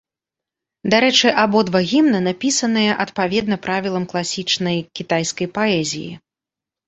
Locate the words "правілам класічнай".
3.67-4.77